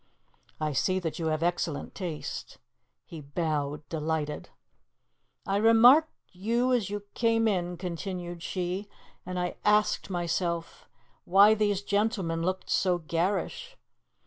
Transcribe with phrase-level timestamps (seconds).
[0.59, 2.57] "I see that you have excellent taste."
[3.05, 4.49] He bowed, delighted.
[5.45, 8.89] "I remarked you as you came in," continued she,
[9.27, 10.89] "and I asked myself
[11.23, 13.77] why these gentlemen looked so garish.